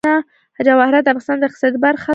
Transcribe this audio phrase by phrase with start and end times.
[0.67, 2.07] جواهرات د افغانستان د اقتصاد برخه ده.